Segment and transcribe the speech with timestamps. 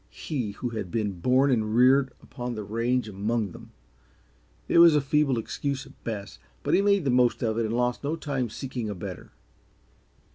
[0.09, 3.69] he who had been born and reared upon the range among them!
[4.67, 7.67] It was a feeble excuse at the best, but he made the most of it
[7.67, 9.29] and lost no time seeking a better.